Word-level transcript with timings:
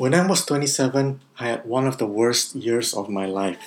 When 0.00 0.14
I 0.14 0.26
was 0.26 0.46
27, 0.46 1.20
I 1.38 1.48
had 1.48 1.66
one 1.66 1.86
of 1.86 1.98
the 1.98 2.06
worst 2.06 2.56
years 2.56 2.94
of 2.94 3.10
my 3.10 3.26
life. 3.26 3.60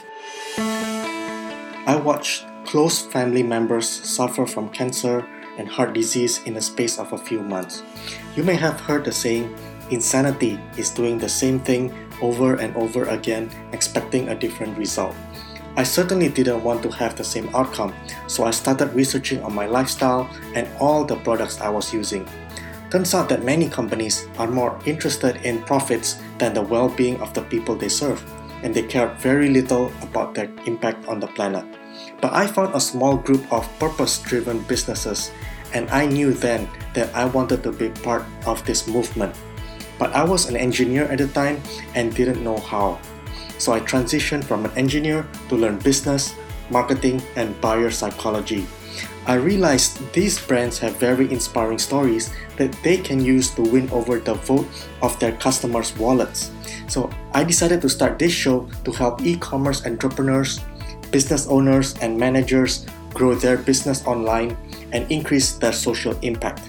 I 0.57 2.01
watched 2.03 2.47
close 2.65 3.05
family 3.05 3.43
members 3.43 3.87
suffer 3.87 4.47
from 4.47 4.69
cancer 4.69 5.23
and 5.59 5.69
heart 5.69 5.93
disease 5.93 6.41
in 6.47 6.55
the 6.55 6.61
space 6.61 6.97
of 6.97 7.13
a 7.13 7.19
few 7.19 7.43
months. 7.43 7.83
You 8.35 8.41
may 8.41 8.55
have 8.55 8.81
heard 8.81 9.05
the 9.05 9.11
saying, 9.11 9.55
insanity 9.91 10.59
is 10.75 10.89
doing 10.89 11.19
the 11.19 11.29
same 11.29 11.59
thing 11.59 11.93
over 12.19 12.55
and 12.55 12.75
over 12.75 13.05
again, 13.13 13.51
expecting 13.71 14.29
a 14.29 14.35
different 14.35 14.75
result. 14.75 15.13
I 15.77 15.83
certainly 15.83 16.29
didn't 16.29 16.63
want 16.63 16.81
to 16.81 16.89
have 16.89 17.15
the 17.15 17.23
same 17.23 17.53
outcome, 17.53 17.93
so 18.25 18.43
I 18.43 18.49
started 18.49 18.91
researching 18.95 19.43
on 19.43 19.53
my 19.53 19.67
lifestyle 19.67 20.27
and 20.55 20.67
all 20.79 21.05
the 21.05 21.17
products 21.17 21.61
I 21.61 21.69
was 21.69 21.93
using. 21.93 22.27
Turns 22.93 23.15
out 23.15 23.27
that 23.29 23.41
many 23.41 23.65
companies 23.67 24.29
are 24.37 24.45
more 24.45 24.77
interested 24.85 25.41
in 25.41 25.65
profits 25.65 26.21
than 26.37 26.53
the 26.53 26.61
well 26.61 26.89
being 26.93 27.17
of 27.25 27.33
the 27.33 27.41
people 27.41 27.73
they 27.73 27.89
serve, 27.89 28.21
and 28.61 28.69
they 28.69 28.85
care 28.85 29.09
very 29.17 29.49
little 29.49 29.89
about 30.05 30.37
their 30.37 30.53
impact 30.69 31.01
on 31.09 31.19
the 31.19 31.25
planet. 31.33 31.65
But 32.21 32.37
I 32.37 32.45
found 32.45 32.75
a 32.75 32.79
small 32.79 33.17
group 33.17 33.41
of 33.51 33.65
purpose 33.79 34.21
driven 34.21 34.61
businesses, 34.69 35.33
and 35.73 35.89
I 35.89 36.05
knew 36.05 36.37
then 36.37 36.69
that 36.93 37.09
I 37.17 37.25
wanted 37.25 37.63
to 37.63 37.73
be 37.73 37.89
part 38.05 38.29
of 38.45 38.63
this 38.63 38.85
movement. 38.85 39.33
But 39.97 40.13
I 40.13 40.21
was 40.21 40.45
an 40.45 40.55
engineer 40.55 41.09
at 41.09 41.17
the 41.17 41.33
time 41.33 41.65
and 41.97 42.13
didn't 42.13 42.45
know 42.45 42.61
how. 42.61 43.01
So 43.57 43.73
I 43.73 43.81
transitioned 43.81 44.45
from 44.45 44.69
an 44.69 44.71
engineer 44.77 45.25
to 45.49 45.55
learn 45.57 45.81
business, 45.81 46.37
marketing, 46.69 47.25
and 47.37 47.57
buyer 47.57 47.89
psychology. 47.89 48.69
I 49.25 49.35
realized 49.35 49.97
these 50.13 50.39
brands 50.39 50.77
have 50.79 50.97
very 50.97 51.31
inspiring 51.31 51.79
stories 51.79 52.33
that 52.57 52.75
they 52.83 52.97
can 52.97 53.23
use 53.23 53.51
to 53.55 53.61
win 53.61 53.89
over 53.91 54.19
the 54.19 54.33
vote 54.33 54.67
of 55.01 55.17
their 55.19 55.31
customers' 55.33 55.95
wallets. 55.97 56.51
So 56.87 57.09
I 57.33 57.43
decided 57.43 57.81
to 57.81 57.89
start 57.89 58.19
this 58.19 58.33
show 58.33 58.69
to 58.83 58.91
help 58.91 59.21
e 59.23 59.37
commerce 59.37 59.85
entrepreneurs, 59.85 60.59
business 61.11 61.47
owners, 61.47 61.95
and 62.01 62.17
managers 62.17 62.85
grow 63.13 63.35
their 63.35 63.57
business 63.57 64.05
online 64.05 64.57
and 64.91 65.09
increase 65.11 65.53
their 65.53 65.73
social 65.73 66.17
impact. 66.21 66.61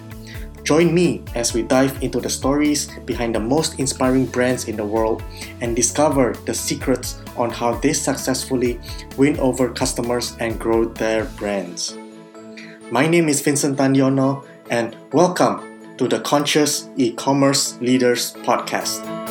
Join 0.63 0.95
me 0.95 1.23
as 1.35 1.53
we 1.53 1.63
dive 1.63 2.03
into 2.03 2.21
the 2.21 2.31
stories 2.31 2.89
behind 3.05 3.35
the 3.35 3.41
most 3.41 3.79
inspiring 3.79 4.25
brands 4.25 4.65
in 4.67 4.77
the 4.77 4.85
world 4.85 5.23
and 5.61 5.77
discover 5.77 6.33
the 6.47 6.55
secrets 6.55 7.21
on 7.37 7.51
how 7.51 7.75
they 7.75 7.93
successfully 7.93 8.81
win 9.19 9.39
over 9.41 9.69
customers 9.69 10.37
and 10.41 10.59
grow 10.59 10.87
their 10.87 11.27
brands. 11.37 11.99
My 12.95 13.09
name 13.09 13.29
is 13.29 13.41
Vincent 13.41 13.77
Tandiono, 13.77 14.47
and 14.71 14.97
welcome 15.13 15.97
to 15.97 16.07
the 16.07 16.21
Conscious 16.21 16.89
E-commerce 16.95 17.77
Leaders 17.81 18.35
Podcast. 18.47 19.24